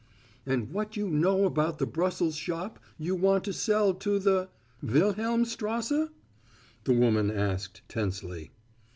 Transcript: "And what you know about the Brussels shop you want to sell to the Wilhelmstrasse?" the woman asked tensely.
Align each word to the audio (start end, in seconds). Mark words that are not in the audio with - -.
"And 0.47 0.71
what 0.71 0.97
you 0.97 1.11
know 1.11 1.45
about 1.45 1.77
the 1.77 1.85
Brussels 1.85 2.35
shop 2.35 2.79
you 2.97 3.13
want 3.13 3.43
to 3.43 3.53
sell 3.53 3.93
to 3.93 4.17
the 4.17 4.49
Wilhelmstrasse?" 4.83 6.09
the 6.85 6.91
woman 6.93 7.29
asked 7.29 7.83
tensely. 7.87 8.49